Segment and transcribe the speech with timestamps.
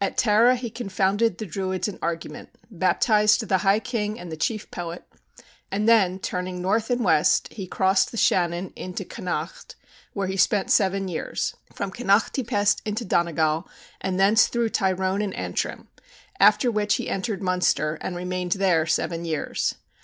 [0.00, 4.70] At Tara he confounded the Druids in argument, baptized the high king and the chief
[4.70, 5.04] poet;
[5.72, 9.74] and then, turning north and west, he crossed the Shannon into Connacht,
[10.12, 11.56] where he spent seven years.
[11.74, 13.68] From Connacht he passed into Donegal,
[14.00, 15.88] and thence through Tyrone and Antrim,
[16.38, 19.74] after which he entered Munster, and remained there seven years.